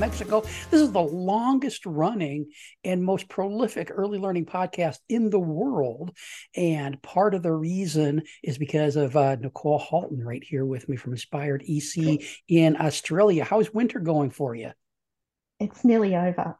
[0.00, 0.40] Mexico.
[0.70, 2.46] This is the longest running
[2.84, 6.16] and most prolific early learning podcast in the world.
[6.56, 10.96] And part of the reason is because of uh, Nicole Halton right here with me
[10.96, 13.44] from Inspired EC in Australia.
[13.44, 14.72] How's winter going for you?
[15.58, 16.58] It's nearly over.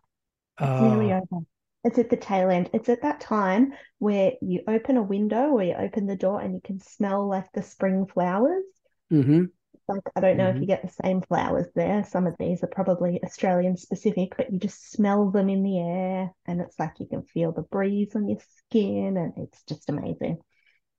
[0.58, 1.44] It's Uh, nearly over.
[1.82, 2.68] It's at the tail end.
[2.74, 6.52] It's at that time where you open a window or you open the door and
[6.54, 8.64] you can smell like the spring flowers.
[9.10, 9.50] mhm.
[9.90, 10.62] Like, I don't know if Mhm.
[10.62, 12.04] you get the same flowers there.
[12.04, 16.34] Some of these are probably Australian specific, but you just smell them in the air
[16.46, 20.38] and it's like you can feel the breeze on your skin and it's just amazing.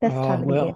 [0.02, 0.74] Best Oh, time of the year.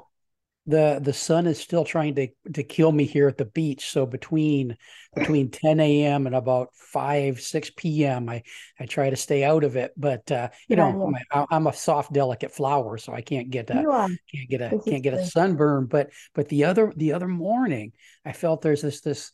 [0.68, 3.90] The the sun is still trying to to kill me here at the beach.
[3.90, 4.78] So between
[5.14, 6.26] between 10 a.m.
[6.26, 8.44] and about 5, 6 p.m., I
[8.80, 9.92] I try to stay out of it.
[9.96, 13.70] But uh, you Good know, a, I'm a soft, delicate flower, so I can't get
[13.70, 13.88] a
[14.34, 15.86] can't get a This can't get a sunburn.
[15.86, 17.92] But but the other the other morning,
[18.26, 19.32] I felt there's this this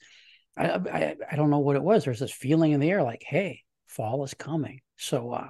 [0.58, 2.04] I I, I don't know what it was.
[2.04, 4.82] There's this feeling in the air, like, hey, fall is coming.
[4.98, 5.50] So uh,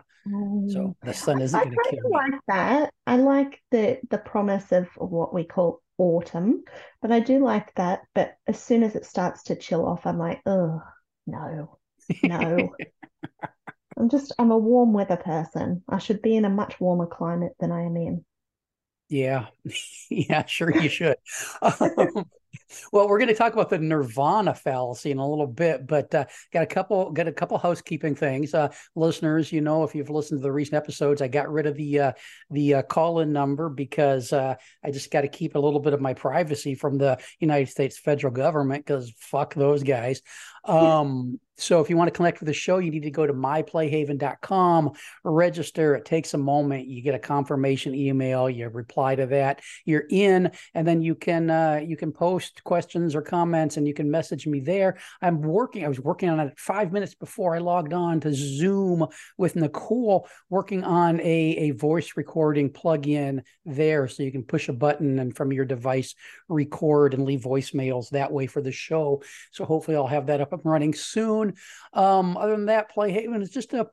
[0.67, 2.21] so Um, the sun isn't I going to kind kill of me.
[2.31, 2.93] like that.
[3.07, 6.63] I like the the promise of what we call autumn,
[7.01, 8.01] but I do like that.
[8.13, 10.81] But as soon as it starts to chill off, I'm like, oh
[11.27, 11.79] no,
[12.23, 12.75] no.
[13.95, 15.85] I'm just I'm a warm weather person.
[15.87, 18.25] I should be in a much warmer climate than I am in.
[19.09, 19.47] Yeah,
[20.09, 21.17] yeah, sure you should.
[21.61, 22.25] Um,
[22.91, 26.25] well, we're going to talk about the Nirvana fallacy in a little bit, but uh,
[26.53, 28.53] got a couple got a couple housekeeping things.
[28.53, 31.75] Uh, listeners, you know, if you've listened to the recent episodes, I got rid of
[31.75, 32.11] the uh,
[32.49, 36.01] the uh, call-in number because uh, I just got to keep a little bit of
[36.01, 40.21] my privacy from the United States federal government because fuck those guys.
[40.63, 43.33] Um, so if you want to connect with the show, you need to go to
[43.33, 44.91] myplayhaven.com,
[45.23, 45.95] register.
[45.95, 46.87] It takes a moment.
[46.87, 48.49] You get a confirmation email.
[48.49, 49.61] You reply to that.
[49.85, 53.93] You're in, and then you can uh, you can post questions or comments, and you
[53.93, 54.97] can message me there.
[55.21, 55.85] I'm working.
[55.85, 59.07] I was working on it five minutes before I logged on to Zoom
[59.37, 64.73] with Nicole, working on a a voice recording plugin there, so you can push a
[64.73, 66.15] button and from your device
[66.49, 69.21] record and leave voicemails that way for the show.
[69.51, 71.53] So hopefully I'll have that up and running soon.
[71.93, 73.87] Um, other than that, Play Haven is just a,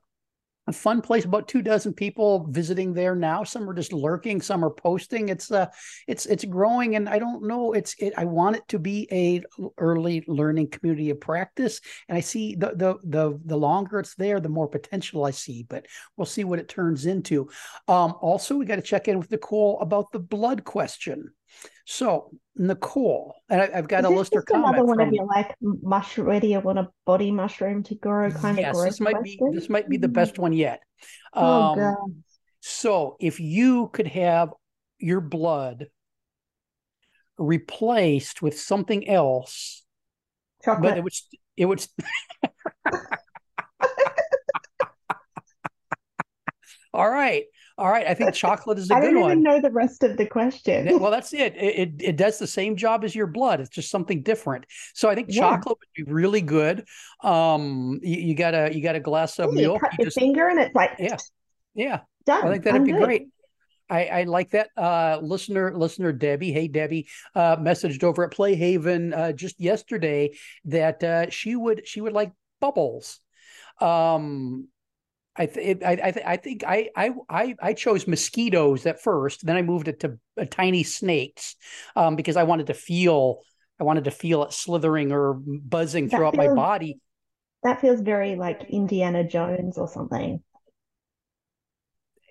[0.68, 1.24] a fun place.
[1.24, 3.42] About two dozen people visiting there now.
[3.42, 4.42] Some are just lurking.
[4.42, 5.30] Some are posting.
[5.30, 5.66] It's uh,
[6.06, 7.72] it's it's growing, and I don't know.
[7.72, 8.12] It's it.
[8.16, 9.42] I want it to be a
[9.78, 14.40] early learning community of practice, and I see the the the the longer it's there,
[14.40, 15.62] the more potential I see.
[15.62, 15.86] But
[16.16, 17.48] we'll see what it turns into.
[17.88, 21.32] Um, also, we got to check in with Nicole about the blood question.
[21.90, 25.14] So, Nicole, and I, I've got Is a list listener just another one from of
[25.14, 29.00] your like mushroom, do you want a body mushroom to grow kind of yes, this
[29.00, 30.80] might be this might be the best one yet.
[31.32, 31.94] Oh Um, God.
[32.60, 34.52] so if you could have
[34.98, 35.86] your blood
[37.38, 39.82] replaced with something else,
[40.62, 41.14] but it would
[41.56, 41.80] it would
[46.92, 47.44] all right,
[47.78, 48.06] all right.
[48.06, 49.16] I think chocolate is a I good one.
[49.16, 50.98] I don't even know the rest of the question.
[50.98, 51.54] Well, that's it.
[51.56, 51.90] It, it.
[52.00, 53.60] it does the same job as your blood.
[53.60, 54.66] It's just something different.
[54.94, 55.40] So I think Yeah.
[55.40, 56.86] chocolate would be really good.
[57.22, 59.80] Um, you, you got a you got a glass of Yeah, you milk.
[59.80, 61.16] cut You your just finger and it's like yeah,
[61.74, 62.00] yeah.
[62.26, 62.44] done.
[62.44, 63.04] I think that'd I'm be good.
[63.04, 63.28] great.
[63.90, 64.68] I, I like that.
[64.76, 70.36] Uh, listener, listener Debbie, hey Debbie, uh, messaged over at Playhaven uh, just yesterday
[70.66, 73.20] that uh, she would she would like bubbles.
[73.80, 74.68] Um,
[75.38, 79.46] I th- I I, th- I think I, I I chose mosquitoes at first.
[79.46, 81.56] Then I moved it to uh, tiny snakes
[81.96, 83.40] um, because I wanted to feel
[83.80, 86.98] I wanted to feel it slithering or buzzing That throughout my body.
[87.62, 90.42] That feels very like Indiana Jones or something.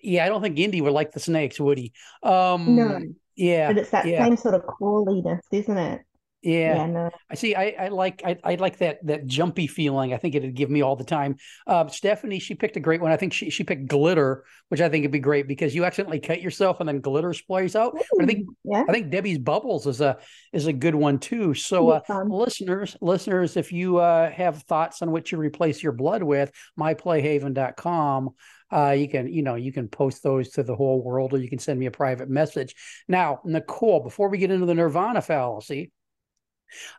[0.02, 1.92] Yeah, I don't think Indy would like the snakes, would he?
[2.24, 3.00] Um, No,
[3.36, 3.68] Yeah.
[3.68, 4.18] but it's that yeah.
[4.18, 6.02] same sort of crawliness, isn't it?
[6.44, 6.76] Yeah.
[6.76, 7.10] Yeah, no.
[7.32, 7.56] I see.
[7.56, 10.14] I, I like I, I like that that jumpy feeling.
[10.14, 11.36] I think it'd give me all the time.
[11.66, 13.12] Uh, Stephanie, she picked a great one.
[13.12, 16.20] I think she she picked glitter, which I think would be great because you accidentally
[16.20, 17.94] cut yourself and then glitter sprays out.
[17.96, 18.84] But I think Yeah.
[18.88, 20.18] I think Debbie's bubbles is a
[20.54, 21.56] is a good one too.
[21.56, 26.22] So uh, listeners, listeners, if you uh, have thoughts on what you replace your blood
[26.24, 28.30] with, myplayhaven.com.
[28.70, 31.50] Uh, you can, you know, you can post those to the whole world, or you
[31.50, 32.76] can send me a private message.
[33.08, 35.94] Now, Nicole, before we get into the Nirvana fallacy,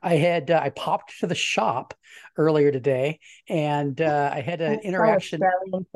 [0.03, 1.95] I had uh, I popped to the shop
[2.37, 5.41] earlier today, and uh, I had an interaction.
[5.41, 5.87] Good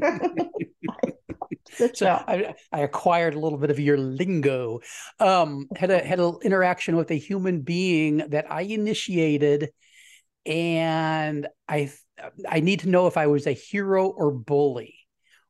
[1.94, 2.06] So.
[2.06, 4.80] I, I acquired a little bit of your lingo.
[5.18, 9.70] Um, had a had an interaction with a human being that I initiated,
[10.46, 11.90] and I
[12.48, 14.94] I need to know if I was a hero or bully,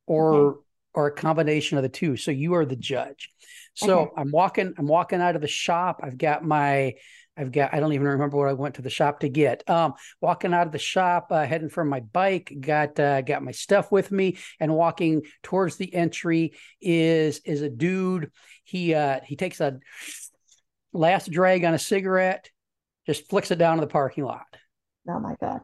[0.06, 0.61] or Okay.
[0.94, 2.16] or a combination of the two.
[2.16, 3.31] So you are the judge.
[3.75, 4.12] So.
[4.16, 6.00] I'm walking I'm walking out of the shop.
[6.02, 6.94] I've got my
[7.36, 9.69] I've got I don't even remember what I went to the shop to get.
[9.69, 13.52] Um, walking out of the shop, uh, heading for my bike, got uh, got my
[13.52, 18.31] stuff with me, and walking towards the entry is is a dude.
[18.64, 19.81] He uh, he takes a
[20.92, 22.50] last drag on a cigarette,
[23.06, 24.46] just flicks it down to the parking lot,
[25.08, 25.60] Oh my God.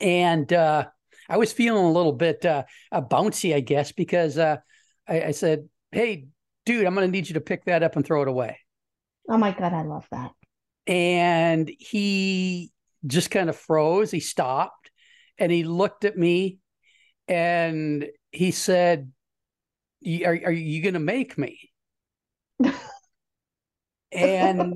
[0.00, 0.86] and uh,
[1.28, 4.56] I was feeling a little bit uh, uh, bouncy, I guess, because uh,
[5.08, 6.26] I, I said, "Hey,
[6.64, 8.58] dude, I'm going to need you to pick that up and throw it away."
[9.28, 10.32] Oh my God, I love that.
[10.86, 12.70] And he
[13.06, 14.10] just kind of froze.
[14.10, 14.90] He stopped
[15.38, 16.58] and he looked at me
[17.28, 19.12] and he said,
[20.24, 21.70] Are, are you going to make me?
[24.12, 24.74] and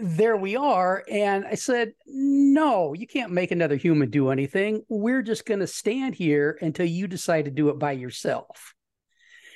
[0.00, 1.04] there we are.
[1.10, 4.82] And I said, No, you can't make another human do anything.
[4.88, 8.74] We're just going to stand here until you decide to do it by yourself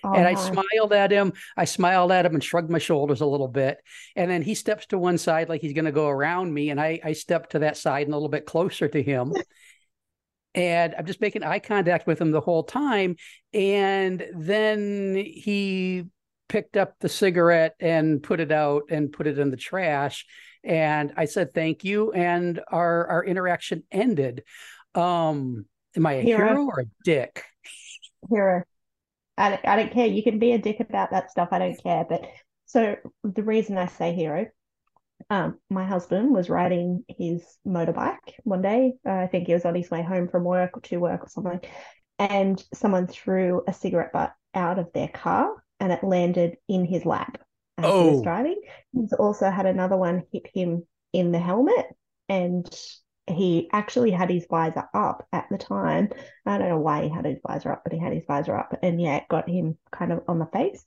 [0.03, 1.33] Oh, and I smiled at him.
[1.57, 3.79] I smiled at him and shrugged my shoulders a little bit.
[4.17, 6.71] And then he steps to one side like he's going to go around me.
[6.71, 9.35] And I, I step to that side and a little bit closer to him.
[10.55, 13.17] and I'm just making eye contact with him the whole time.
[13.53, 16.05] And then he
[16.49, 20.27] picked up the cigarette and put it out and put it in the trash.
[20.65, 22.13] And I said, thank you.
[22.13, 24.43] And our, our interaction ended.
[24.95, 25.67] Um,
[25.97, 26.49] am I a Hero.
[26.49, 27.45] hero or a dick?
[28.29, 28.65] hero.
[29.41, 30.07] I don't, I don't care.
[30.07, 31.49] You can be a dick about that stuff.
[31.53, 32.05] I don't care.
[32.09, 32.27] But
[32.67, 34.47] so the reason I say hero,
[35.31, 38.95] um, my husband was riding his motorbike one day.
[39.07, 41.29] Uh, I think he was on his way home from work or to work or
[41.29, 41.61] something,
[42.19, 47.07] and someone threw a cigarette butt out of their car and it landed in his
[47.07, 47.39] lap
[47.79, 48.11] as he Oh.
[48.13, 48.61] was driving.
[48.93, 51.87] He's also had another one hit him in the helmet
[52.29, 52.69] and
[53.31, 56.11] he actually had his visor up at the time.
[56.47, 58.75] I don't know why he had his visor up, but he had his visor up,
[58.83, 60.85] and yeah, it got him kind of on the face.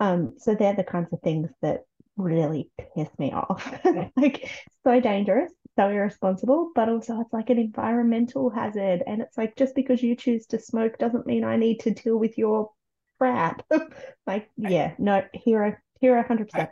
[0.00, 1.84] Um, so they're the kinds of things that
[2.16, 3.70] really piss me off.
[4.16, 4.50] like
[4.84, 9.02] so dangerous, so irresponsible, but also it's like an environmental hazard.
[9.06, 12.16] And it's like just because you choose to smoke doesn't mean I need to deal
[12.16, 12.70] with your
[13.18, 13.64] crap.
[14.26, 16.70] like, yeah, no, hero, hero, hundred percent.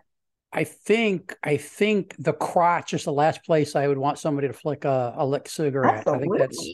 [0.54, 4.54] I think I think the crotch is the last place I would want somebody to
[4.54, 6.06] flick a, a lick cigarette.
[6.06, 6.68] I think that's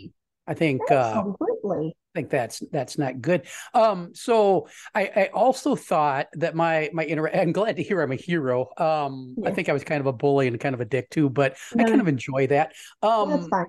[0.47, 1.95] I think uh, Absolutely.
[2.15, 3.47] I think that's that's not good.
[3.73, 8.13] Um, so I, I also thought that my my inter- I'm glad to hear I'm
[8.13, 8.69] a hero.
[8.77, 11.31] Um, I think I was kind of a bully and kind of a dick too,
[11.31, 12.73] but I kind of enjoy that.
[13.03, 13.67] Well, that's Um, fine.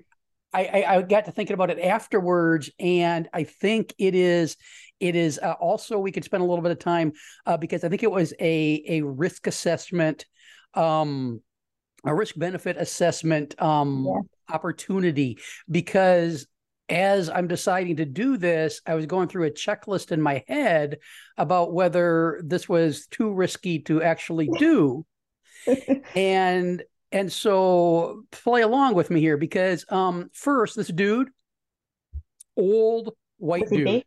[0.53, 4.57] I, I I got to thinking about it afterwards, and I think it is
[4.99, 7.13] it is uh, also we could spend a little bit of time
[7.45, 10.25] uh, because I think it was a a risk assessment,
[10.73, 11.41] um,
[12.05, 14.21] a risk benefit assessment um, Yeah.
[14.49, 16.47] opportunity because
[16.89, 20.97] as I'm deciding to do this, I was going through a checklist in my head
[21.37, 25.05] about whether this was too risky to actually do
[26.15, 31.29] and and so play along with me here because um first this dude
[32.57, 34.03] old white dude?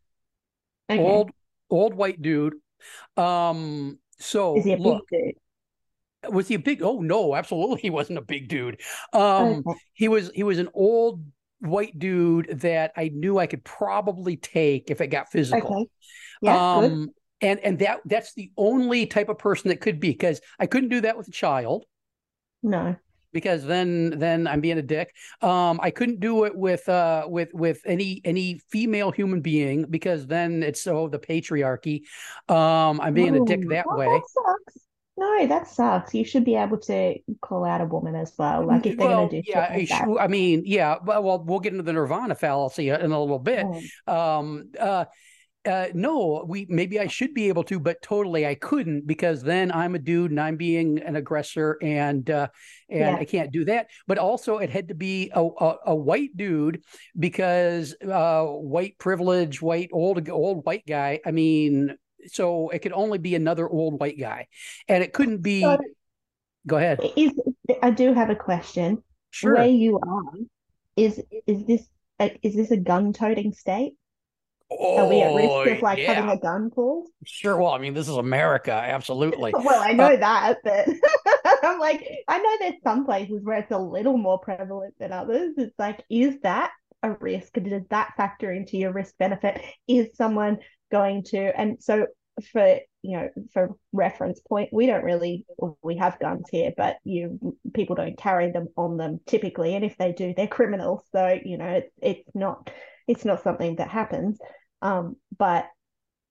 [0.90, 1.02] Okay.
[1.02, 1.30] old
[1.70, 2.54] old white dude
[3.16, 5.08] um so Is he a big look
[6.28, 8.80] was he a big oh no absolutely he wasn't a big dude
[9.12, 9.78] um Okay.
[9.92, 11.24] he was he was an old
[11.60, 15.86] white dude that i knew i could probably take if it got physical Okay.
[16.42, 16.92] Yeah, good.
[16.92, 20.66] um and and that that's the only type of person that could be because i
[20.66, 21.84] couldn't do that with a child
[22.64, 22.96] No.
[23.32, 25.14] because then then I'm being a dick.
[25.42, 30.26] Um, I couldn't do it with uh with with any any female human being because
[30.26, 32.02] then it's so the patriarchy.
[32.48, 34.06] Um, I'm being a dick that well, way.
[34.06, 34.58] that.
[35.16, 36.12] No, that sucks.
[36.12, 38.66] You should be able to call out a woman as well.
[38.66, 40.08] Like if they're well, going to do yeah, I, like that.
[40.20, 43.64] I mean, yeah, but well, we'll get into the Nirvana fallacy in a little bit.
[44.08, 45.04] Oh, Um, uh,
[45.66, 49.72] uh, no, we maybe I should be able to, but totally I couldn't because then
[49.72, 52.48] I'm a dude and I'm being an aggressor and uh,
[52.88, 53.16] and yeah.
[53.16, 53.88] I can't do that.
[54.06, 56.82] But also it had to be a, a, a white dude
[57.18, 61.20] because uh, white privilege, white old old white guy.
[61.24, 64.48] I mean, so it could only be another old white guy,
[64.88, 65.62] and it couldn't be.
[65.62, 65.78] So,
[66.66, 67.00] go ahead.
[67.16, 67.32] Is,
[67.82, 69.02] I do have a question.
[69.30, 69.54] Sure.
[69.54, 70.32] Where you are,
[70.96, 71.88] is is this
[72.20, 73.94] a, is this a gun toting state?
[74.78, 76.14] Oh, Are we at risk of like yeah.
[76.14, 77.08] having a gun pulled?
[77.24, 77.56] Sure.
[77.56, 78.72] Well, I mean, this is America.
[78.72, 79.52] Absolutely.
[79.64, 80.88] well, I know uh, that, but
[81.62, 85.54] I'm like, I know there's some places where it's a little more prevalent than others.
[85.56, 86.70] It's like, is that
[87.02, 87.54] a risk?
[87.54, 89.60] Does that factor into your risk benefit?
[89.86, 90.58] Is someone
[90.90, 92.06] going to, and so
[92.52, 95.46] for you know for reference point we don't really
[95.82, 99.96] we have guns here but you people don't carry them on them typically and if
[99.98, 102.70] they do they're criminals so you know it's it's not
[103.06, 104.38] it's not something that happens
[104.84, 105.66] um, but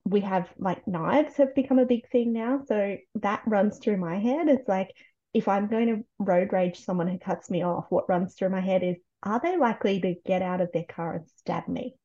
[0.05, 2.61] we have like knives have become a big thing now.
[2.67, 4.47] So that runs through my head.
[4.47, 4.91] It's like
[5.33, 8.61] if I'm going to road rage someone who cuts me off, what runs through my
[8.61, 11.95] head is are they likely to get out of their car and stab me?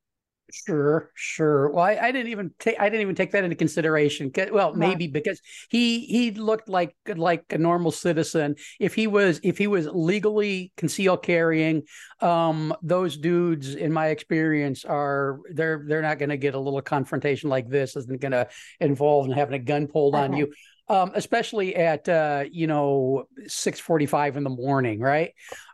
[0.50, 1.70] Sure, sure.
[1.70, 4.32] Well, I, I, didn't even take I didn't even take that into consideration.
[4.50, 8.56] Well, maybe because he he looked like like a normal citizen.
[8.80, 11.82] If he was if he was legally concealed carrying,
[12.20, 16.80] um, those dudes, in my experience, are they're they're not going to get a little
[16.80, 17.94] confrontation like this.
[17.94, 18.48] Isn't going to
[18.80, 20.24] involve in having a gun pulled okay.
[20.24, 20.52] on you.
[20.88, 25.32] Um, especially at uh, you know six forty five in the morning, right?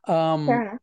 [0.08, 0.80] Um, Fair enough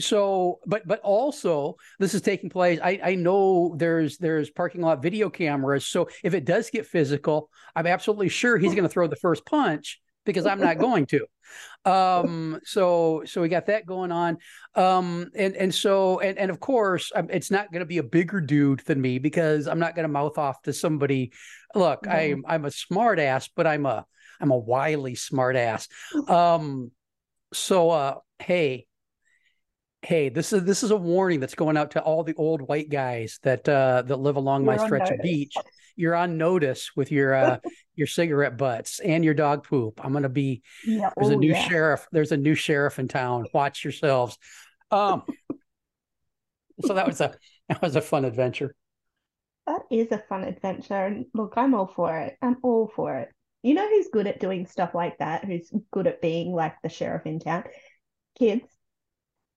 [0.00, 5.02] so but but also this is taking place i i know there's there's parking lot
[5.02, 9.06] video cameras so if it does get physical i'm absolutely sure he's going to throw
[9.06, 11.26] the first punch because i'm not going to.
[11.84, 14.38] Um so so we got that going on.
[14.74, 18.02] Um and and so and and of course um, it's not going to be a
[18.02, 21.32] bigger dude than me because i'm not going to mouth off to somebody
[21.74, 22.36] look mm-hmm.
[22.36, 24.06] i'm i'm a smart ass but i'm a
[24.40, 25.88] i'm a wily smart ass.
[26.28, 26.92] Um
[27.52, 28.86] so uh hey
[30.02, 32.90] hey, this is this is a warning that's going out to all the old white
[32.90, 35.54] guys that uh, that live along You're my stretch of beach.
[35.94, 37.58] You're on notice with your uh,
[37.94, 40.04] your cigarette butts and your dog poop.
[40.04, 41.10] I'm gonna be yeah.
[41.16, 41.68] there's a oh, new yeah.
[41.68, 42.06] sheriff.
[42.12, 43.46] There's a new sheriff in town.
[43.54, 44.36] Watch yourselves.
[44.90, 45.22] Um,
[46.84, 47.34] so that was a
[47.68, 48.74] that was a fun adventure.
[49.66, 52.36] That is a fun adventure, and look, I'm all for it.
[52.42, 53.28] I'm all for it.
[53.62, 55.44] You know who's good at doing stuff like that?
[55.44, 57.62] Who's good at being like the sheriff in town?
[58.36, 58.64] Kids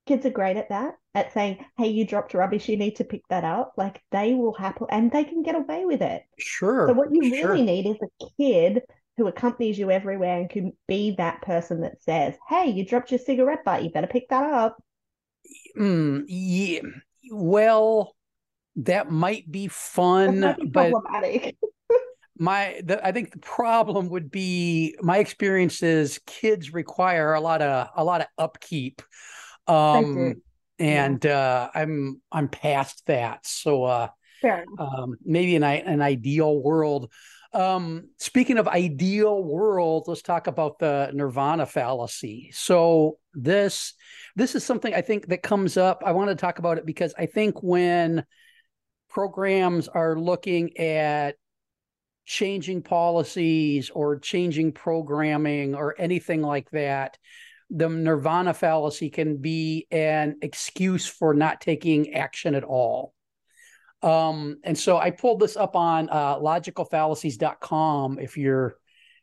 [0.05, 3.21] kids are great at that at saying hey you dropped rubbish you need to pick
[3.29, 3.73] that up.
[3.77, 6.23] Like they will happily and they can get away with it.
[6.37, 7.51] Sure so what you sure.
[7.51, 8.81] really need is a kid
[9.17, 13.19] who accompanies you everywhere and can be that person that says hey you dropped your
[13.19, 14.77] cigarette butt you better pick that up.
[15.77, 16.81] Mm, yeah
[17.31, 18.15] well
[18.77, 20.93] that might be fun might be but
[22.37, 27.61] my the, i think the problem would be my experience is kids require a lot
[27.61, 29.01] of a lot of upkeep
[29.67, 30.41] um,
[30.79, 31.37] and yeah.
[31.37, 33.45] uh, I'm I'm past that.
[33.45, 34.07] So uh,
[34.77, 37.11] um, maybe in an ideal world.
[37.53, 42.51] Um, speaking of ideal world, let's talk about the nirvana fallacy.
[42.53, 43.93] So this
[44.35, 46.03] this is something I think that comes up.
[46.05, 48.25] I want to talk about it because I think when
[49.09, 51.35] programs are looking at
[52.25, 57.17] changing policies or changing programming or anything like that,
[57.69, 63.13] the nirvana fallacy can be an excuse for not taking action at all.
[64.01, 68.75] Um, and so I pulled this up on uh, logicalfallacies.com if you're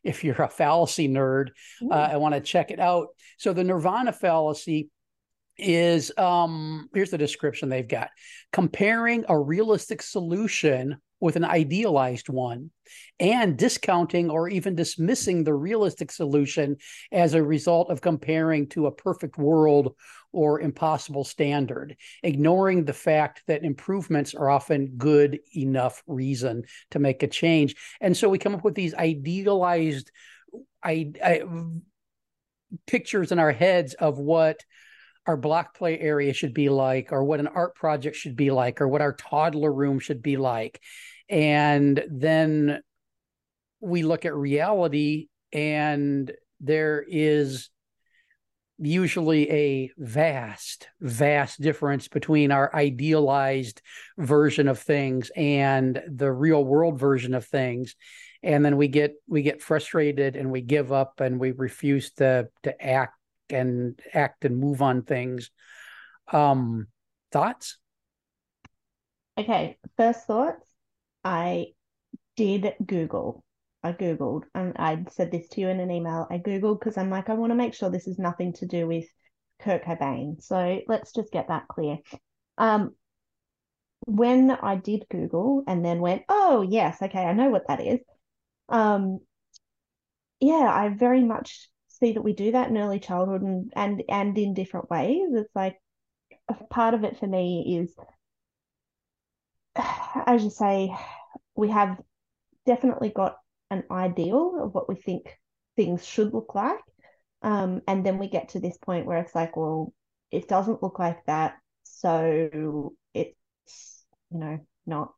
[0.02, 1.50] if you're a fallacy nerd,
[1.88, 3.08] uh, I want to check it out.
[3.38, 4.90] So the nirvana fallacy
[5.58, 8.08] is um here's the description they've got
[8.52, 12.68] comparing a realistic solution with an idealized one
[13.20, 16.76] and discounting or even dismissing the realistic solution
[17.12, 19.94] as a result of comparing to a perfect world
[20.32, 27.22] or impossible standard, ignoring the fact that improvements are often good enough reason to make
[27.22, 27.76] a change.
[28.00, 30.10] And so we come up with these idealized
[30.82, 31.42] I, I,
[32.88, 34.58] pictures in our heads of what
[35.24, 38.80] our block play area should be like, or what an art project should be like,
[38.80, 40.80] or what our toddler room should be like
[41.32, 42.82] and then
[43.80, 47.70] we look at reality and there is
[48.78, 53.80] usually a vast vast difference between our idealized
[54.18, 57.96] version of things and the real world version of things.
[58.42, 62.48] And then we get we get frustrated and we give up and we refuse to
[62.64, 63.16] to act
[63.48, 65.50] and act and move on things.
[66.30, 66.88] Um
[67.30, 67.78] thoughts?
[69.38, 70.71] Okay first thoughts
[71.24, 71.66] I
[72.36, 73.44] did Google.
[73.82, 76.26] I Googled and I said this to you in an email.
[76.30, 78.86] I Googled because I'm like, I want to make sure this is nothing to do
[78.86, 79.06] with
[79.60, 80.40] Kurt Cobain.
[80.42, 81.98] So let's just get that clear.
[82.58, 82.94] Um,
[84.06, 88.00] when I did Google and then went, oh, yes, okay, I know what that is.
[88.68, 89.20] Um,
[90.40, 94.36] yeah, I very much see that we do that in early childhood and and and
[94.36, 95.28] in different ways.
[95.32, 95.76] It's like
[96.48, 97.94] a part of it for me is,
[99.76, 100.94] as you say,
[101.54, 102.00] we have
[102.66, 103.36] definitely got
[103.70, 105.38] an ideal of what we think
[105.76, 106.80] things should look like.
[107.42, 109.92] Um, and then we get to this point where it's like, well,
[110.30, 111.56] it doesn't look like that.
[111.84, 115.12] So it's, you know, not.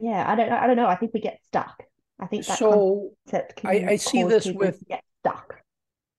[0.00, 0.86] Yeah, I don't I don't know.
[0.86, 1.82] I think we get stuck.
[2.20, 3.10] I think that so
[3.64, 5.60] I, I see this with get stuck.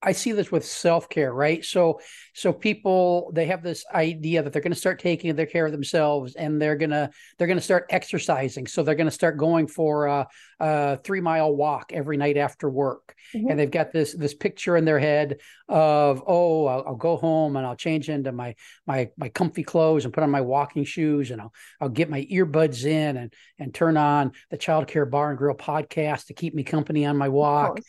[0.02, 1.64] I see this with self care, right?
[1.64, 2.00] So,
[2.34, 5.74] so people they have this idea that they're going to start taking their care of
[5.74, 8.66] themselves, and they're gonna they're going to start exercising.
[8.68, 10.28] So they're going to start going for a,
[10.60, 13.50] a, three mile walk every night after work, mm-hmm.
[13.50, 17.58] and they've got this this picture in their head of oh I'll, I'll, go home
[17.58, 18.56] and I'll change into my
[18.88, 22.26] my my comfy clothes and put on my walking shoes and I'll I'll get my
[22.32, 26.56] earbuds in and and turn on the Child Care Bar and Grill podcast to keep
[26.56, 27.80] me company on my walk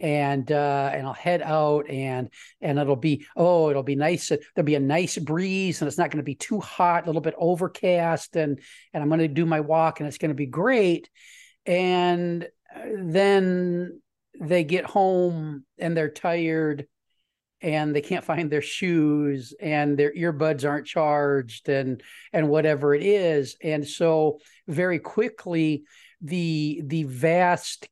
[0.00, 2.30] and uh, and I'll head out and
[2.60, 6.10] and it'll be oh it'll be nice there'll be a nice breeze and it's not
[6.10, 8.60] going to be too hot a little bit overcast and
[8.92, 11.10] and I'm going to do my walk and it's going to be great.
[11.66, 14.00] And uh, then
[14.40, 16.86] they get home and they're tired
[17.62, 22.02] and they can't find their shoes and their earbuds aren't charged and
[22.32, 23.56] and whatever it is.
[23.62, 25.84] And so very quickly
[26.22, 27.88] the the vast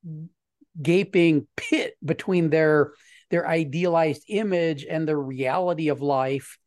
[0.80, 2.92] gaping pit between their
[3.30, 6.58] their idealized image and the reality of life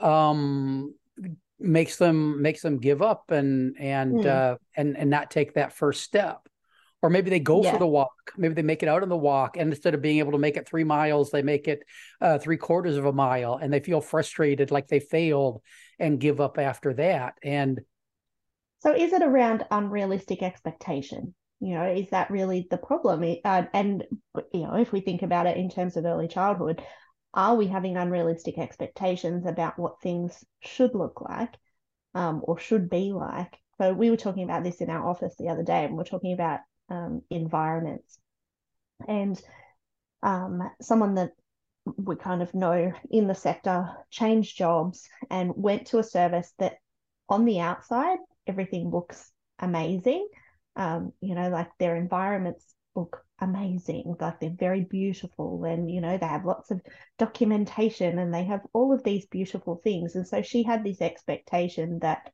[0.00, 0.94] um,
[1.58, 4.26] makes them makes them give up and and mm.
[4.26, 6.48] uh, and and not take that first step
[7.02, 7.72] or maybe they go yeah.
[7.72, 10.18] for the walk maybe they make it out on the walk and instead of being
[10.18, 11.82] able to make it three miles they make it
[12.20, 15.60] uh, three quarters of a mile and they feel frustrated like they failed
[15.98, 17.80] and give up after that and
[18.80, 23.36] so is it around unrealistic expectation you know is that really the problem?
[23.44, 24.04] Uh, and
[24.52, 26.82] you know if we think about it in terms of early childhood
[27.34, 31.54] are we having unrealistic expectations about what things should look like
[32.14, 33.58] um, or should be like?
[33.78, 36.32] So we were talking about this in our office the other day and we're talking
[36.32, 38.18] about um, environments.
[39.08, 39.40] And
[40.22, 41.32] um, someone that
[41.96, 46.76] we kind of know in the sector changed jobs and went to a service that
[47.28, 50.26] on the outside everything looks amazing
[50.76, 56.16] um, you know, like their environments look amazing, like they're very beautiful, and you know,
[56.16, 56.80] they have lots of
[57.18, 60.14] documentation and they have all of these beautiful things.
[60.14, 62.30] And so she had this expectation that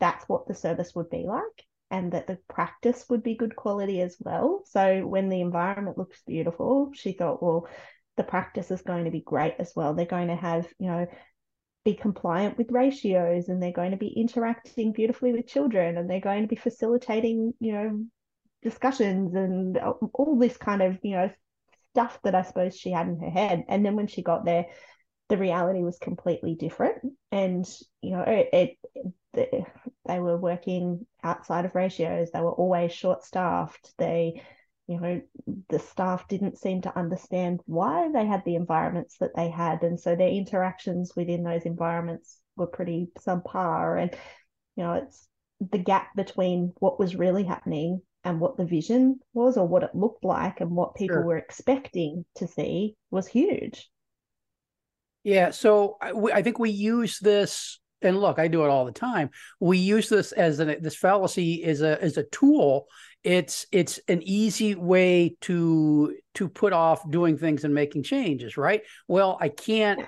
[0.00, 4.00] that's what the service would be like and that the practice would be good quality
[4.00, 4.62] as well.
[4.66, 7.68] So when the environment looks beautiful, she thought, well,
[8.16, 9.94] the practice is going to be great as well.
[9.94, 11.06] They're going to have, you know,
[11.84, 16.20] be compliant with ratios and they're going to be interacting beautifully with children and they're
[16.20, 18.04] going to be facilitating you know
[18.62, 19.78] discussions and
[20.12, 21.30] all this kind of you know
[21.92, 23.64] stuff that i suppose she had in her head.
[23.68, 24.66] And then when she got there
[25.28, 26.98] the reality was completely different.
[27.30, 27.66] And
[28.02, 28.78] you know it,
[29.34, 29.64] it
[30.04, 32.30] they were working outside of ratios.
[32.30, 34.42] They were always short staffed they
[34.92, 35.20] you know
[35.68, 39.98] the staff didn't seem to understand why they had the environments that they had and
[39.98, 44.14] so their interactions within those environments were pretty subpar and
[44.76, 45.28] you know it's
[45.70, 49.94] the gap between what was really happening and what the vision was or what it
[49.94, 51.24] looked like and what people sure.
[51.24, 53.88] were expecting to see was huge
[55.24, 58.92] yeah so I, I think we use this and look, I do it all the
[58.92, 59.30] time.
[59.60, 62.86] We use this as an this fallacy is a is a tool
[63.24, 68.82] it's it's an easy way to to put off doing things and making changes right?
[69.08, 70.00] Well i can't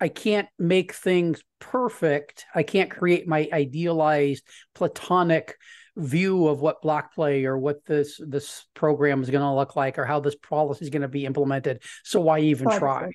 [0.00, 2.44] i can't make things perfect.
[2.54, 5.56] I can't create my idealized platonic
[5.96, 9.98] view of what block play or what this this program is going to look like
[9.98, 11.82] or how this policy is going to be implemented.
[12.02, 13.10] So why even try?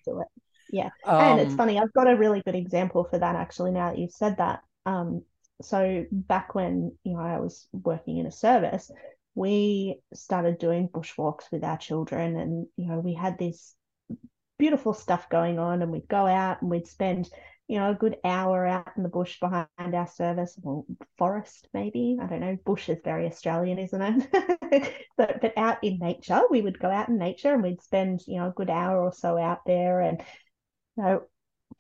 [0.72, 0.90] yeah.
[1.06, 3.90] Um, and it's um, funny i've got a really good example for that actually now
[3.90, 4.62] that you've said that.
[4.86, 5.24] Um
[5.62, 8.90] so back when you know i was working in a service
[9.40, 13.74] we started doing bushwalks with our children and you know we had this
[14.58, 17.30] beautiful stuff going on and we'd go out and we'd spend
[17.70, 20.60] you know a good hour out in the bush behind our service
[21.18, 25.98] forest maybe i don't know bush is very australian isn't it but, but out in
[26.00, 29.02] nature we would go out in nature and we'd spend you know a good hour
[29.02, 30.22] or so out there and
[30.98, 31.22] you know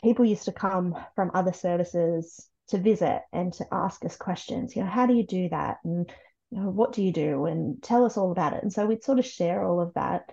[0.01, 4.75] people used to come from other services to visit and to ask us questions.
[4.75, 5.77] You know, how do you do that?
[5.83, 6.09] And
[6.49, 7.45] what do you do?
[7.45, 8.63] And tell us all about it.
[8.63, 10.23] And so we'd sort of share all of that.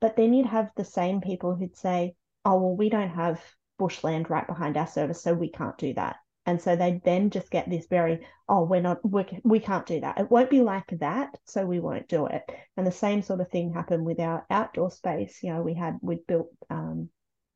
[0.00, 3.40] But then you'd have the same people who'd say, oh, well, we don't have
[3.78, 6.16] bushland right behind our service, so we can't do that.
[6.44, 10.00] And so they then just get this very, oh, we're not, we, we can't do
[10.00, 10.18] that.
[10.18, 12.42] It won't be like that, so we won't do it.
[12.76, 15.38] And the same sort of thing happened with our outdoor space.
[15.42, 17.10] You know, we had, we'd built um,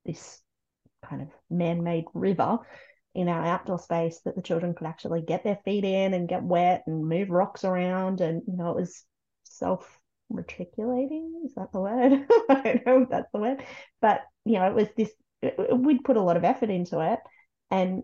[0.05, 0.41] this
[1.05, 2.59] kind of man made river
[3.17, 6.43] in our outdoor space that the children could actually get their feet in and get
[6.43, 8.21] wet and move rocks around.
[8.21, 9.05] And, you know, it was
[9.43, 9.99] self
[10.29, 11.43] reticulating.
[11.45, 12.13] Is that the word?
[12.51, 13.65] I don't know if that's the word.
[14.01, 15.11] But, you know, it was this,
[15.75, 17.19] we'd put a lot of effort into it.
[17.71, 18.03] And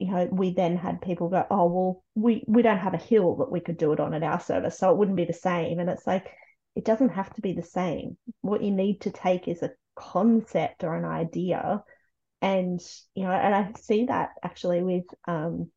[0.00, 3.36] you know, we then had people go, oh, well, we, we don't have a hill
[3.36, 5.78] that we could do it on at our service, so it wouldn't be the same.
[5.78, 6.30] And it's like,
[6.74, 8.16] it doesn't have to be the same.
[8.40, 11.84] What you need to take is a concept or an idea.
[12.42, 12.80] And,
[13.14, 15.70] you know, and I see that actually with um,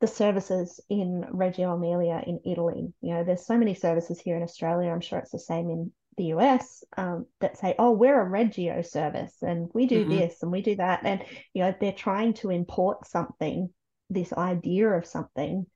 [0.00, 2.92] the services in Reggio Emilia in Italy.
[3.00, 4.90] You know, there's so many services here in Australia.
[4.90, 8.82] I'm sure it's the same in the US um, that say, oh, we're a Reggio
[8.82, 10.18] service and we do mm-hmm.
[10.18, 11.00] this and we do that.
[11.04, 11.22] And,
[11.54, 13.70] you know, they're trying to import something,
[14.08, 15.66] this idea of something.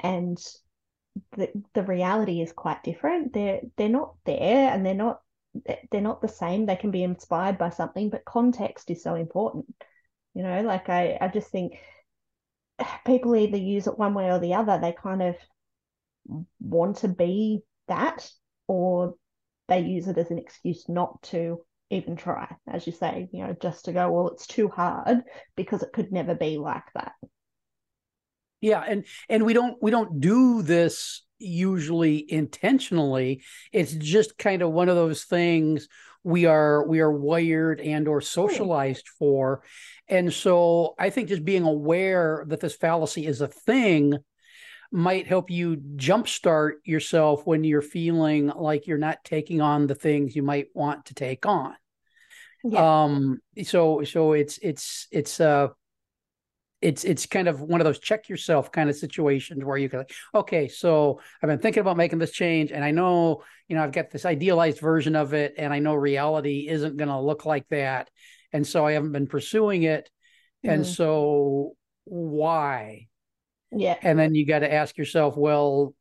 [0.00, 0.38] And
[1.36, 3.32] the, the reality is quite different.
[3.32, 5.20] They're, they're not there and they're not,
[5.90, 6.66] they're not the same.
[6.66, 9.66] They can be inspired by something, but context is so important.
[10.34, 11.78] You know, like I, I just think
[13.06, 14.78] people either use it one way or the other.
[14.80, 15.36] They kind of
[16.60, 18.30] want to be that
[18.66, 19.14] or
[19.68, 23.56] they use it as an excuse not to even try, as you say, you know,
[23.60, 25.22] just to go, well, it's too hard
[25.56, 27.12] because it could never be like that.
[28.60, 33.42] Yeah, and and we don't we don't do this usually intentionally.
[33.72, 35.88] It's just kind of one of those things
[36.24, 39.62] we are we are wired and or socialized for.
[40.08, 44.18] And so I think just being aware that this fallacy is a thing
[44.90, 50.34] might help you jumpstart yourself when you're feeling like you're not taking on the things
[50.34, 51.74] you might want to take on.
[52.64, 53.04] Yeah.
[53.04, 55.68] Um so so it's it's it's uh
[56.80, 60.00] it's it's kind of one of those check yourself kind of situations where you can
[60.00, 63.82] like, okay, so I've been thinking about making this change and I know, you know,
[63.82, 67.44] I've got this idealized version of it and I know reality isn't going to look
[67.44, 68.10] like that.
[68.52, 70.08] And so I haven't been pursuing it.
[70.64, 70.74] Mm-hmm.
[70.74, 71.72] And so
[72.04, 73.08] why?
[73.72, 73.96] Yeah.
[74.00, 75.94] And then you got to ask yourself, well,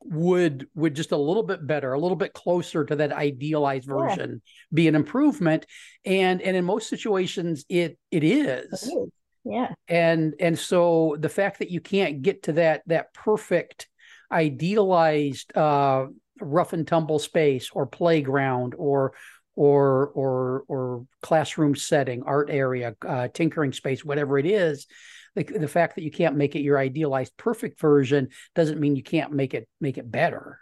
[0.00, 4.40] would would just a little bit better, a little bit closer to that idealized version
[4.42, 4.74] yeah.
[4.74, 5.66] be an improvement?
[6.04, 8.66] And and in most situations it it is.
[8.72, 9.10] It is.
[9.44, 9.72] Yeah.
[9.88, 13.88] And and so the fact that you can't get to that that perfect
[14.32, 16.06] idealized uh
[16.40, 19.12] rough and tumble space or playground or
[19.54, 24.86] or or or classroom setting, art area, uh, tinkering space, whatever it is,
[25.34, 29.02] the, the fact that you can't make it your idealized perfect version doesn't mean you
[29.02, 30.60] can't make it make it better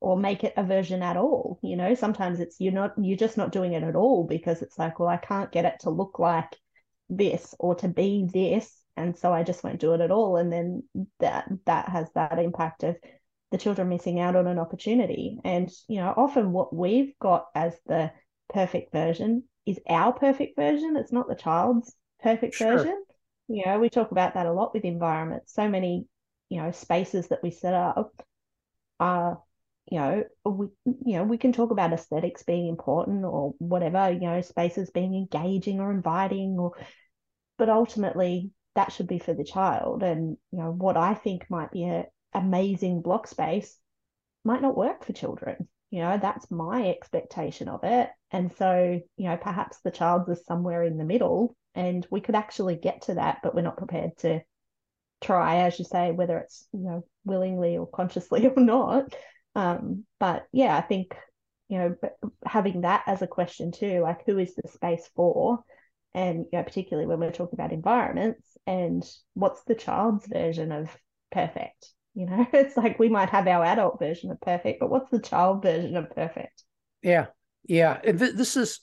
[0.00, 3.36] or make it a version at all you know sometimes it's you're not you're just
[3.36, 6.18] not doing it at all because it's like well i can't get it to look
[6.18, 6.56] like
[7.10, 10.36] this or to be this and so i just won't do it at all.
[10.36, 10.82] And then
[11.20, 12.96] that that has that impact of
[13.50, 15.38] the children missing out on an opportunity.
[15.44, 18.12] And you know often what we've got as the
[18.48, 20.96] perfect version is our perfect version.
[20.96, 22.78] It's not the child's perfect sure.
[22.78, 23.04] version.
[23.48, 25.44] You know, we talk about that a lot with environment.
[25.46, 26.06] So many,
[26.48, 28.12] you know, spaces that we set up
[28.98, 29.40] are,
[29.90, 34.20] you know, we you know, we can talk about aesthetics being important or whatever, you
[34.20, 36.72] know, spaces being engaging or inviting or
[37.56, 40.02] but ultimately that should be for the child.
[40.02, 43.76] And, you know, what I think might be an amazing block space
[44.44, 45.68] might not work for children.
[45.90, 48.10] You know, that's my expectation of it.
[48.30, 52.34] And so, you know, perhaps the child is somewhere in the middle and we could
[52.34, 54.40] actually get to that but we're not prepared to
[55.20, 59.14] try as you say whether it's you know willingly or consciously or not
[59.54, 61.16] um, but yeah i think
[61.68, 61.96] you know
[62.44, 65.60] having that as a question too like who is the space for?
[66.14, 70.88] And you know particularly when we're talking about environments and what's the child's version of
[71.30, 72.46] perfect you know?
[72.52, 75.96] It's like we might have our adult version of perfect but what's the child version
[75.96, 76.64] of perfect?
[77.02, 77.26] Yeah
[77.68, 77.98] yeah.
[77.98, 78.80] Th- this is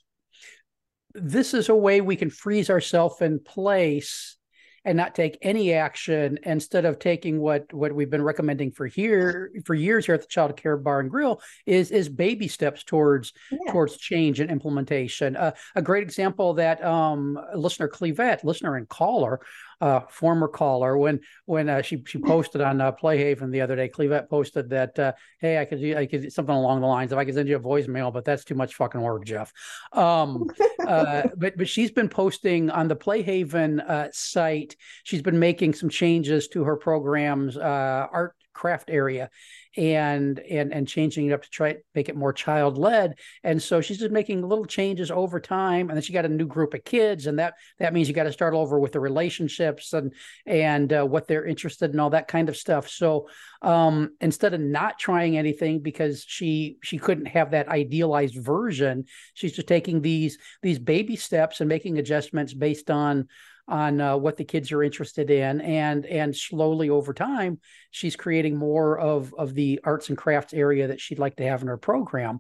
[1.14, 4.38] this is a way we can freeze ourselves in place
[4.86, 9.52] and not take any action instead of taking what what we've been recommending for here
[9.66, 13.34] for years here at the child care bar and grill is is baby steps towards
[13.52, 13.72] yeah.
[13.72, 19.40] towards change and implementation uh, a great example that um listener clevette listener and caller
[19.82, 23.90] uh, former caller when when uh, she she posted on uh, Playhaven the other day.
[23.90, 27.26] Clevette posted that uh, hey, I could I could something along the lines of I
[27.26, 29.52] could send you a voicemail, but that's too much fucking work, Jeff.
[29.94, 30.50] Um,
[30.88, 34.76] uh, but but she's been posting on the Playhaven uh, site.
[35.04, 39.30] She's been making some changes to her program's art craft area
[39.78, 43.62] and and and changing it up to try to make it more child led and
[43.62, 46.74] so she's just making little changes over time and then she got a new group
[46.74, 50.14] of kids and that that means you got to start over with the relationships and
[50.46, 52.90] and uh, what they're interested in all that kind of stuff.
[52.90, 53.28] So
[53.62, 59.54] um, instead of not trying anything because she she couldn't have that idealized version she's
[59.54, 63.28] just taking these these baby steps and making adjustments based on
[63.68, 68.56] on uh, what the kids are interested in and and slowly over time she's creating
[68.56, 71.78] more of of the arts and crafts area that she'd like to have in her
[71.78, 72.40] program.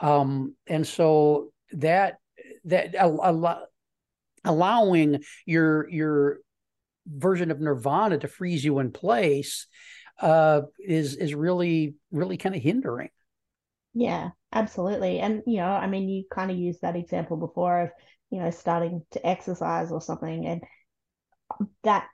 [0.00, 2.18] Um, and so that
[2.64, 3.62] that a, lot
[4.44, 6.38] allowing your your
[7.06, 9.66] version of nirvana to freeze you in place
[10.20, 13.10] uh, is is really really kind of hindering.
[13.94, 15.20] Yeah absolutely.
[15.20, 17.90] And you know i mean you kind of used that example before of
[18.30, 20.46] you know, starting to exercise or something.
[20.46, 20.62] And
[21.84, 22.06] that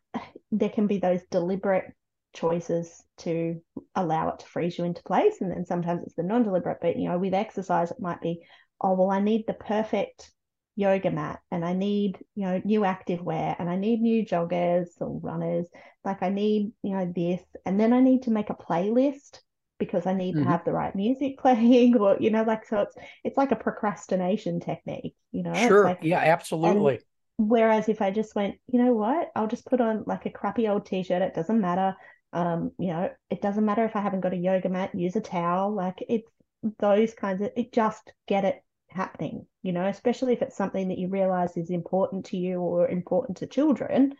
[0.50, 1.92] there can be those deliberate
[2.34, 3.60] choices to
[3.94, 5.40] allow it to freeze you into place.
[5.40, 8.40] And then sometimes it's the non deliberate, but, you know, with exercise, it might be,
[8.80, 10.30] oh, well, I need the perfect
[10.74, 14.88] yoga mat and I need, you know, new active wear and I need new joggers
[15.00, 15.66] or runners.
[16.04, 17.42] Like I need, you know, this.
[17.66, 19.40] And then I need to make a playlist
[19.82, 20.44] because I need mm-hmm.
[20.44, 23.56] to have the right music playing or you know like so it's it's like a
[23.56, 25.86] procrastination technique you know sure.
[25.86, 27.00] like, yeah absolutely.
[27.36, 29.32] whereas if I just went you know what?
[29.34, 31.96] I'll just put on like a crappy old t-shirt it doesn't matter
[32.32, 35.20] um you know it doesn't matter if I haven't got a yoga mat use a
[35.20, 36.30] towel like it's
[36.78, 40.98] those kinds of it just get it happening you know especially if it's something that
[40.98, 44.14] you realize is important to you or important to children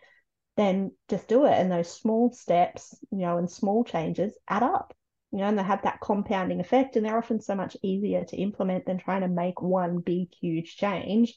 [0.57, 4.93] then just do it and those small steps you know and small changes add up
[5.33, 8.37] you know, and they have that compounding effect, and they're often so much easier to
[8.37, 11.33] implement than trying to make one big, huge change.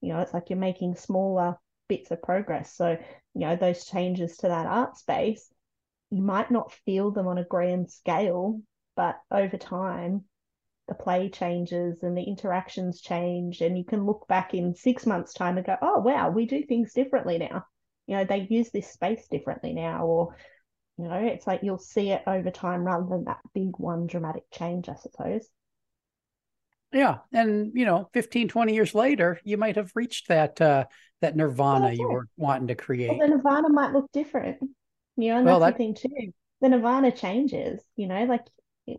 [0.00, 1.58] You know, it's like you're making smaller
[1.88, 2.72] bits of progress.
[2.76, 2.96] So,
[3.34, 5.52] you know, those changes to that art space,
[6.10, 8.60] you might not feel them on a grand scale,
[8.94, 10.22] but over time,
[10.86, 15.34] the play changes and the interactions change, and you can look back in six months'
[15.34, 17.64] time and go, oh, wow, we do things differently now.
[18.06, 20.36] You know, they use this space differently now, or
[21.02, 24.44] you know, it's like you'll see it over time rather than that big one dramatic
[24.52, 25.48] change, I suppose.
[26.92, 27.18] Yeah.
[27.32, 30.86] And, you know, 15, 20 years later, you might have reached that uh
[31.20, 33.10] that nirvana you were wanting to create.
[33.10, 34.58] Well, the nirvana might look different.
[35.16, 35.78] You know, and well, that's that...
[35.78, 36.32] the thing too.
[36.60, 38.44] The nirvana changes, you know, like
[38.86, 38.98] it,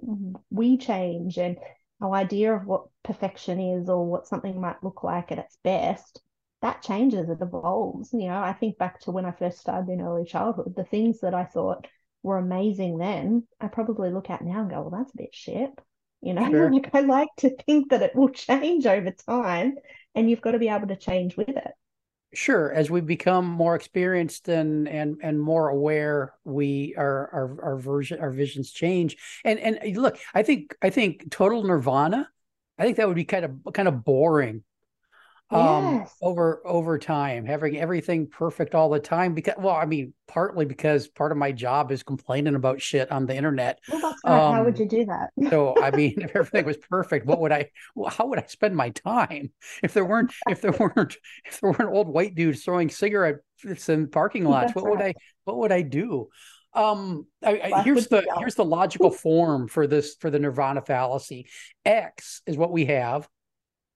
[0.49, 1.57] we change and
[2.01, 6.21] our idea of what perfection is or what something might look like at its best
[6.61, 8.13] that changes, it evolves.
[8.13, 11.21] You know, I think back to when I first started in early childhood, the things
[11.21, 11.87] that I thought
[12.23, 15.71] were amazing then, I probably look at now and go, well, that's a bit shit.
[16.21, 16.71] You know, sure.
[16.73, 19.75] like I like to think that it will change over time
[20.13, 21.71] and you've got to be able to change with it.
[22.33, 22.71] Sure.
[22.71, 28.21] As we become more experienced and and and more aware, we our our our version
[28.21, 29.17] our visions change.
[29.43, 32.29] And and look, I think I think total nirvana,
[32.77, 34.63] I think that would be kind of kind of boring
[35.51, 36.15] um yes.
[36.21, 41.07] over over time having everything perfect all the time because well i mean partly because
[41.09, 44.15] part of my job is complaining about shit on the internet well.
[44.23, 47.41] Um, how would um, you do that so i mean if everything was perfect what
[47.41, 47.69] would i
[48.09, 49.51] how would i spend my time
[49.83, 54.07] if there weren't if there weren't if there weren't old white dudes throwing cigarettes in
[54.07, 54.91] parking lots that's what right.
[54.91, 56.29] would i what would i do
[56.73, 61.47] um I, I, here's the here's the logical form for this for the nirvana fallacy
[61.85, 63.27] x is what we have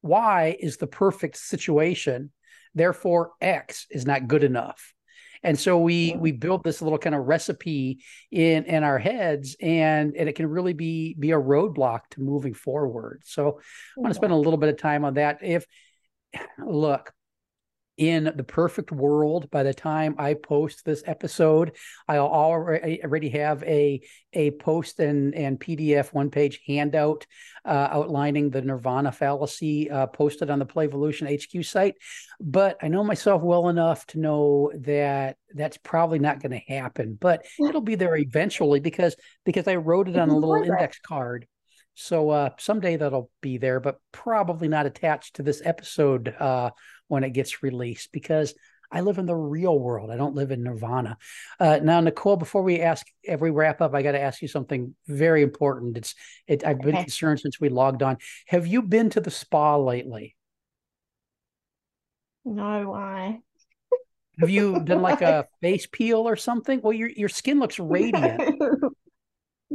[0.05, 2.31] Y is the perfect situation.
[2.73, 4.93] Therefore, X is not good enough.
[5.43, 10.15] And so we we build this little kind of recipe in in our heads, and
[10.15, 13.21] and it can really be be a roadblock to moving forward.
[13.25, 13.59] So
[13.97, 15.39] I want to spend a little bit of time on that.
[15.43, 15.65] If
[16.65, 17.13] look,
[17.97, 21.75] in the perfect world by the time i post this episode.
[22.07, 24.01] I'll already have a
[24.33, 27.25] a post and and pdf one page handout
[27.63, 31.95] uh, outlining the nirvana fallacy uh, posted on the playvolution hq site.
[32.39, 37.17] But i know myself well enough to know that that's probably not going to happen
[37.19, 41.47] but it'll be there eventually because because i wrote it on a little index card.
[41.95, 46.71] So uh, someday that'll be there, but probably not attached to this episode uh,
[47.07, 48.53] when it gets released because
[48.91, 50.11] I live in the real world.
[50.11, 51.17] I don't live in Nirvana.
[51.59, 54.47] Uh, now, Nicole, before we ask, if we wrap up, I got to ask you
[54.47, 55.97] something very important.
[55.97, 56.15] It's,
[56.47, 58.17] it, I've been concerned since we logged on.
[58.47, 60.35] Have you been to the spa lately?
[62.45, 63.39] No, why?
[64.39, 66.79] Have you done like a face peel or something?
[66.81, 68.41] Well, your your skin looks radiant.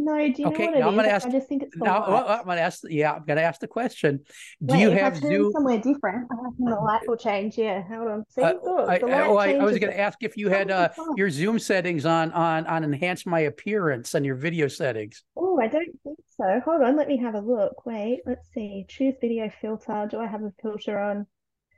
[0.03, 1.13] No, do you Okay, know what it I'm gonna is?
[1.13, 2.39] ask- I just think it's the Now, light.
[2.41, 2.81] I'm gonna ask.
[2.89, 4.21] Yeah, I'm gonna ask the question.
[4.65, 5.53] Do Wait, you have I Zoom?
[5.53, 7.59] somewhere different, the light will change.
[7.59, 8.25] Yeah, hold on.
[8.31, 10.37] See, Uh, look, I, the I, light oh, I, I was going to ask if
[10.39, 14.69] you had uh, your Zoom settings on on on enhance my appearance and your video
[14.69, 15.23] settings.
[15.37, 16.61] Oh, I don't think so.
[16.65, 17.85] Hold on, let me have a look.
[17.85, 18.87] Wait, let's see.
[18.89, 20.09] Choose video filter.
[20.11, 21.27] Do I have a filter on?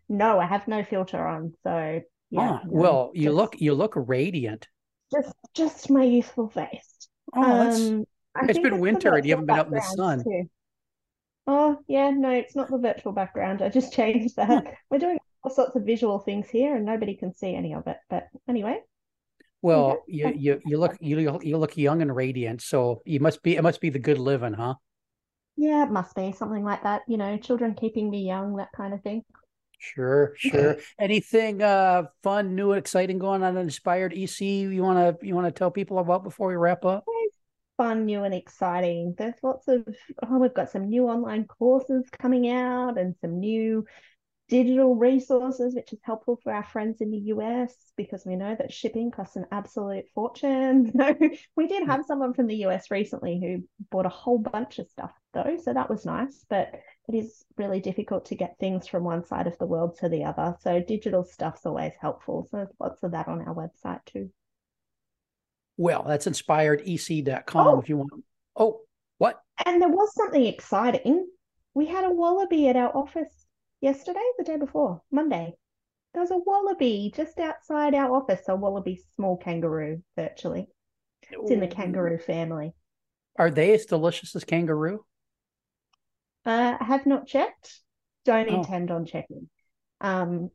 [0.08, 1.54] No, I have no filter on.
[1.64, 4.68] So yeah, no, well, you just, look you look radiant.
[5.12, 7.08] just just my youthful face.
[7.34, 10.24] Oh, that's Um, I it's been winter and you haven't been out in the sun.
[10.24, 10.48] too.
[11.46, 13.62] Oh, yeah, no, it's not the virtual background.
[13.62, 14.58] I just changed Hmm.
[14.58, 14.74] that.
[14.90, 17.98] We're doing all sorts of visual things here and nobody can see any of it.
[18.08, 18.80] But anyway,
[19.74, 19.98] there you.
[19.98, 23.56] Well, you you you look you you look young and radiant, so you must be
[23.56, 24.74] it must be the good living, huh?
[25.56, 27.02] Yeah, it must be something like that.
[27.06, 29.24] You know, children keeping me young, that kind of thing.
[29.78, 30.78] Sure, sure.
[30.98, 35.70] Anything uh fun, new, and exciting going on Inspired EC you wanna you wanna tell
[35.70, 37.04] people about before we wrap up?
[37.76, 39.14] Fun, new, and exciting.
[39.16, 39.86] There's lots of,
[40.22, 43.84] oh, we've got some new online courses coming out and some new
[44.48, 48.70] digital resources, which is helpful for our friends in the US because we know that
[48.70, 50.92] shipping costs an absolute fortune.
[50.98, 51.16] So
[51.56, 55.12] we did have someone from the US recently who bought a whole bunch of stuff
[55.32, 56.44] though, so that was nice.
[56.50, 56.74] But
[57.08, 60.24] it is really difficult to get things from one side of the world to the
[60.24, 60.54] other.
[60.60, 62.46] So digital stuff's always helpful.
[62.50, 64.30] So there's lots of that on our website too.
[65.76, 68.12] Well, that's inspiredec.com Oh, if you want.
[68.56, 68.80] Oh,
[69.18, 69.40] what?
[69.64, 71.26] and there was something exciting.
[71.74, 73.46] We had a wallaby at our office
[73.80, 75.54] yesterday, the day before, Monday.
[76.12, 80.68] There was a wallaby just outside our office, a wallaby small kangaroo, virtually.
[81.30, 82.74] It's in the kangaroo family.
[83.36, 85.04] Are they as delicious as kangaroo?
[86.44, 87.80] Uh, I have not checked.
[88.24, 89.48] Don't Oh, intend on checking.
[90.00, 90.50] Um,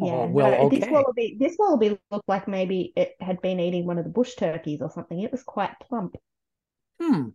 [0.00, 3.86] oh, yeah, well, no, this wallaby, this wallaby looked like maybe it had been eating
[3.86, 5.20] one of the bush turkeys or something.
[5.20, 6.16] It was quite plump.
[7.00, 7.30] Hmm.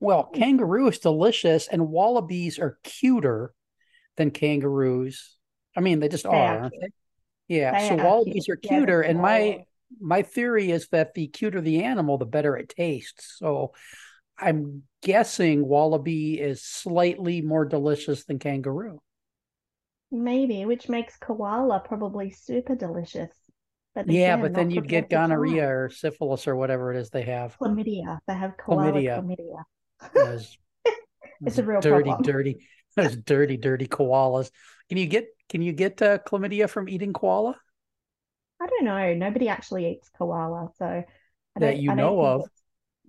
[0.00, 3.54] Well, kangaroo is delicious, and wallabies are cuter
[4.16, 5.36] than kangaroos.
[5.76, 6.88] I mean, they just They are, are aren't they?
[7.48, 7.78] Yeah.
[7.78, 8.04] They So are cute.
[8.04, 9.64] wallabies are they're cuter, and my
[10.00, 13.36] my theory is that the cuter the animal, the better it tastes.
[13.38, 13.72] So
[14.38, 19.00] I'm guessing wallaby is slightly more delicious than kangaroo.
[20.12, 23.32] Maybe, which makes koala probably super delicious.
[23.94, 27.22] But Yeah, again, but then you'd get gonorrhea or syphilis or whatever it is they
[27.22, 27.56] have.
[27.60, 28.18] Chlamydia.
[28.26, 29.14] They have koala Chlamydia.
[29.14, 29.64] chlamydia.
[30.14, 30.58] Those,
[31.46, 32.22] It's a real dirty, problem.
[32.22, 34.50] dirty, those dirty, dirty koalas.
[34.88, 37.56] Can you get can you get uh, chlamydia from eating koala
[38.60, 39.14] I don't know.
[39.14, 41.04] Nobody actually eats koala, so
[41.56, 42.44] I that you know of?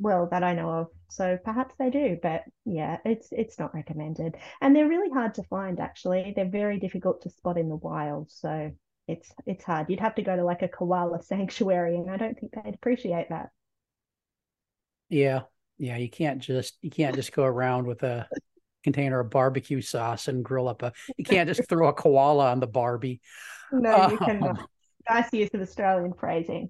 [0.02, 0.88] Well that I know of.
[1.10, 4.36] So perhaps they do, but yeah, it's it's not recommended.
[4.60, 6.34] And they're really hard to find actually.
[6.36, 8.72] They're very difficult to spot in the wild, so
[9.08, 9.90] it's it's hard.
[9.90, 13.30] You'd have to go to like a koala sanctuary, and I don't think they'd appreciate
[13.30, 13.50] that.
[15.10, 15.42] Yeah,
[15.78, 15.98] yeah.
[15.98, 18.28] You can't just you can't just go around with a
[18.84, 20.94] container of barbecue sauce and grill up a.
[21.18, 23.22] You can't just throw a koala on the Barbie.
[23.74, 24.60] No, you cannot.
[24.60, 24.68] Um,
[25.10, 26.70] Nice use of Australian phrasing.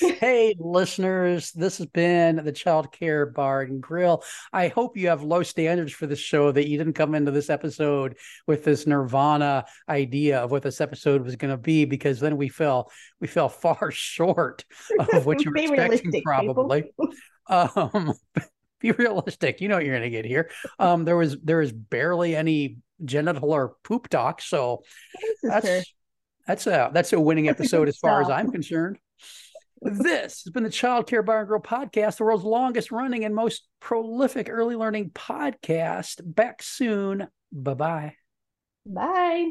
[0.00, 4.22] Hey, listeners, this has been the Child Care Bar and Grill.
[4.52, 7.48] I hope you have low standards for this show, that you didn't come into this
[7.48, 12.36] episode with this nirvana idea of what this episode was going to be, because then
[12.36, 14.64] we fell we fell far short
[15.12, 16.84] of what you were expecting, probably.
[17.48, 18.14] Um,
[18.80, 19.60] be realistic.
[19.60, 20.50] You know what you're going to get here.
[20.78, 24.82] Um, there was there is barely any genital or poop talk, so
[25.42, 25.94] that's
[26.46, 28.28] that's a that's a winning episode as far as.
[28.28, 28.98] I'm concerned.
[29.82, 33.34] This has been the Child Care Bar and Grill podcast, the world's longest running and
[33.34, 36.22] most prolific early learning podcast.
[36.24, 37.28] Back soon.
[37.52, 38.14] Bye bye.
[38.86, 39.50] Bye.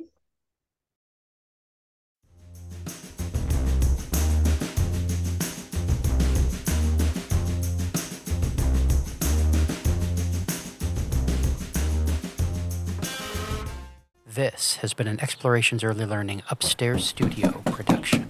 [14.27, 18.27] This has been an Explorations Early Learning Upstairs Studio production.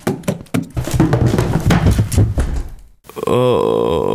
[3.28, 4.15] oh.